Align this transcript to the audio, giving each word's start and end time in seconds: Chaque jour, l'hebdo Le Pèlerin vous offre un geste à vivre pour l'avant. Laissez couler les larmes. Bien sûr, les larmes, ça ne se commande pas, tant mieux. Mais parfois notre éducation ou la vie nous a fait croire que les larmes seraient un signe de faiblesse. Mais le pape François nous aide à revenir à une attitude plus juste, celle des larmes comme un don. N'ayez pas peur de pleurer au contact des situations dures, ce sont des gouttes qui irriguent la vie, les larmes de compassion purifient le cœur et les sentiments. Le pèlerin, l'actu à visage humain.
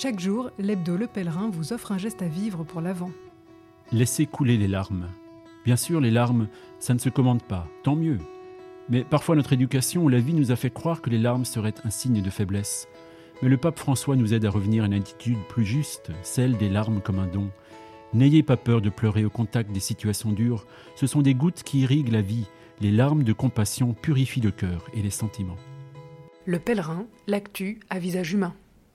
Chaque 0.00 0.20
jour, 0.20 0.52
l'hebdo 0.60 0.96
Le 0.96 1.08
Pèlerin 1.08 1.50
vous 1.50 1.72
offre 1.72 1.90
un 1.90 1.98
geste 1.98 2.22
à 2.22 2.28
vivre 2.28 2.62
pour 2.62 2.80
l'avant. 2.80 3.10
Laissez 3.90 4.26
couler 4.26 4.56
les 4.56 4.68
larmes. 4.68 5.08
Bien 5.64 5.74
sûr, 5.74 6.00
les 6.00 6.12
larmes, 6.12 6.46
ça 6.78 6.94
ne 6.94 7.00
se 7.00 7.08
commande 7.08 7.42
pas, 7.42 7.66
tant 7.82 7.96
mieux. 7.96 8.18
Mais 8.88 9.02
parfois 9.02 9.34
notre 9.34 9.54
éducation 9.54 10.04
ou 10.04 10.08
la 10.08 10.20
vie 10.20 10.34
nous 10.34 10.52
a 10.52 10.56
fait 10.56 10.70
croire 10.70 11.02
que 11.02 11.10
les 11.10 11.18
larmes 11.18 11.44
seraient 11.44 11.74
un 11.82 11.90
signe 11.90 12.22
de 12.22 12.30
faiblesse. 12.30 12.86
Mais 13.42 13.48
le 13.48 13.56
pape 13.56 13.80
François 13.80 14.14
nous 14.14 14.34
aide 14.34 14.44
à 14.44 14.50
revenir 14.50 14.84
à 14.84 14.86
une 14.86 14.94
attitude 14.94 15.44
plus 15.48 15.64
juste, 15.64 16.12
celle 16.22 16.56
des 16.58 16.68
larmes 16.68 17.00
comme 17.00 17.18
un 17.18 17.26
don. 17.26 17.50
N'ayez 18.14 18.44
pas 18.44 18.56
peur 18.56 18.80
de 18.80 18.90
pleurer 18.90 19.24
au 19.24 19.30
contact 19.30 19.72
des 19.72 19.80
situations 19.80 20.30
dures, 20.30 20.64
ce 20.94 21.08
sont 21.08 21.22
des 21.22 21.34
gouttes 21.34 21.64
qui 21.64 21.80
irriguent 21.80 22.12
la 22.12 22.22
vie, 22.22 22.46
les 22.80 22.92
larmes 22.92 23.24
de 23.24 23.32
compassion 23.32 23.94
purifient 23.94 24.42
le 24.42 24.52
cœur 24.52 24.86
et 24.94 25.02
les 25.02 25.10
sentiments. 25.10 25.58
Le 26.44 26.60
pèlerin, 26.60 27.08
l'actu 27.26 27.80
à 27.90 27.98
visage 27.98 28.32
humain. 28.32 28.54